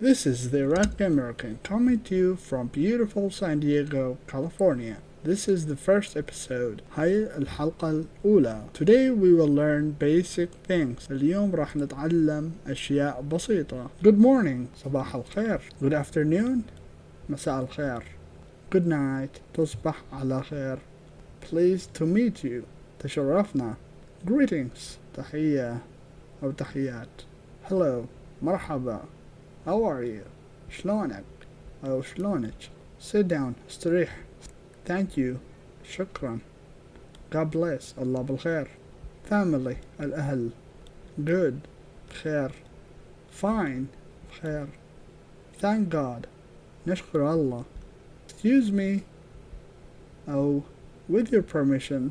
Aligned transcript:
This 0.00 0.26
is 0.26 0.50
the 0.50 0.58
Iraqi 0.58 1.04
American 1.04 1.58
coming 1.62 2.00
to 2.00 2.14
you 2.14 2.36
from 2.36 2.66
beautiful 2.66 3.30
San 3.30 3.60
Diego, 3.60 4.18
California. 4.26 4.98
This 5.24 5.48
is 5.48 5.66
the 5.66 5.76
first 5.76 6.16
episode 6.16 6.82
هاي 6.96 7.36
الحلقة 7.36 7.90
الأولى 7.90 8.62
Today 8.74 9.10
we 9.10 9.32
will 9.32 9.48
learn 9.48 9.96
basic 9.98 10.50
things 10.68 11.10
اليوم 11.10 11.54
راح 11.54 11.76
نتعلم 11.76 12.52
أشياء 12.66 13.22
بسيطة 13.22 13.90
Good 14.02 14.18
morning 14.18 14.66
صباح 14.84 15.14
الخير 15.14 15.60
Good 15.82 15.94
afternoon 15.94 16.58
مساء 17.28 17.60
الخير 17.60 18.02
Good 18.74 18.86
night 18.86 19.40
تصبح 19.54 20.02
على 20.12 20.42
خير 20.42 20.78
Pleased 21.40 21.98
to 21.98 22.04
meet 22.06 22.44
you 22.44 22.62
تشرفنا 22.98 23.74
Greetings 24.26 24.98
تحية 25.16 25.78
أو 26.42 26.50
تحيات 26.50 27.22
Hello 27.70 28.04
مرحبا 28.42 29.00
How 29.66 29.84
are 29.84 30.04
you 30.04 30.26
شلونك 30.70 31.24
أو 31.84 32.02
شلونك 32.02 32.70
Sit 33.00 33.28
down 33.28 33.54
استريح 33.70 34.18
Thank 34.88 35.16
you 35.16 35.36
شكرا 35.84 36.38
God 37.32 37.50
bless 37.50 37.98
الله 37.98 38.22
بالخير 38.22 38.68
Family 39.30 39.76
الأهل 40.00 40.50
Good 41.24 41.54
خير 42.22 42.50
Fine 43.42 43.86
خير 44.42 44.66
Thank 45.60 45.88
God 45.90 46.26
نشكر 46.86 47.32
الله 47.32 47.64
Excuse 48.28 48.70
me 48.70 49.02
أو 50.28 50.60
with 51.08 51.32
your 51.32 51.42
permission 51.42 52.10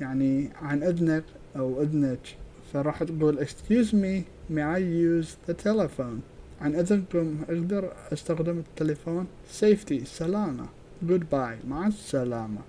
يعني 0.00 0.50
عن 0.62 0.82
إذنك 0.82 1.24
أو 1.56 1.82
إذنك 1.82 2.36
فراح 2.72 3.02
تقول 3.02 3.46
excuse 3.46 3.92
me 3.92 4.24
may 4.48 4.62
I 4.62 4.78
use 4.78 5.36
the 5.46 5.54
telephone 5.54 6.22
عن 6.65 6.75
إذنكم 6.75 7.41
أقدر 7.49 7.93
أستخدم 8.13 8.57
التليفون. 8.59 9.27
Safety. 9.61 10.03
سلامة. 10.05 10.67
Goodbye. 11.07 11.65
مع 11.67 11.87
السلامة. 11.87 12.61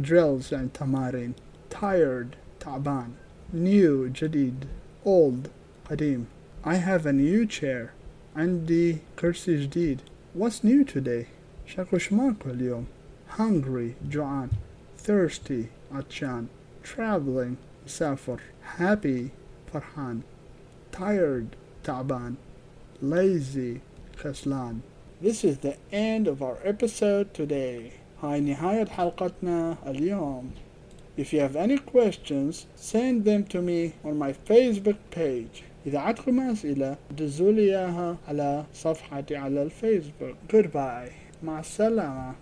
Drills. 0.00 0.52
يعني 0.52 0.68
تمارين. 0.74 1.32
Tired. 1.70 2.36
تعبان. 2.60 3.10
New. 3.54 4.08
جديد. 4.22 4.64
Old. 5.04 5.48
قديم. 5.90 6.26
I 6.64 6.76
have 6.76 7.06
a 7.06 7.12
new 7.12 7.46
chair. 7.46 7.90
عندي 8.36 8.96
كرسي 9.18 9.66
جديد. 9.66 10.00
What's 10.38 10.64
new 10.64 10.84
today? 10.84 11.26
شكو 11.66 11.98
شماكو 11.98 12.50
اليوم؟ 12.50 12.86
Hungry. 13.38 14.10
جوعان. 14.10 14.48
Thirsty. 15.06 15.66
عطشان. 15.92 16.46
Traveling. 16.84 17.56
مسافر. 17.86 18.40
Happy. 18.78 19.30
فرحان. 19.72 20.20
Tired. 20.92 21.56
تعبان. 21.84 22.34
lazy 23.01 23.79
خسلان 24.17 24.79
This 25.21 25.43
is 25.43 25.57
the 25.59 25.75
end 25.91 26.27
of 26.27 26.41
our 26.41 26.57
episode 26.63 27.33
today 27.33 27.91
هاي 28.23 28.41
نهاية 28.41 28.85
حلقتنا 28.85 29.77
اليوم 29.87 30.51
If 31.17 31.33
you 31.33 31.39
have 31.39 31.55
any 31.55 31.77
questions 31.77 32.65
send 32.75 33.25
them 33.25 33.43
to 33.45 33.61
me 33.61 33.93
on 34.03 34.17
my 34.17 34.33
Facebook 34.33 34.97
page 35.11 35.63
إذا 35.85 35.99
عندكم 35.99 36.39
أسئلة 36.39 36.97
دزوا 37.17 37.51
لي 37.51 37.61
إياها 37.61 38.17
على 38.27 38.65
صفحتي 38.73 39.35
على 39.35 39.63
الفيسبوك 39.63 40.35
Goodbye 40.53 41.11
مع 41.43 41.59
السلامة 41.59 42.33